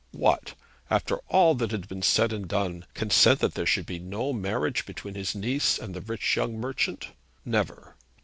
[0.13, 0.55] What;
[0.89, 4.83] after all that had been said and done, consent that there should be no marriage
[4.87, 7.09] between his niece and the rich young merchant!
[7.45, 7.95] Never.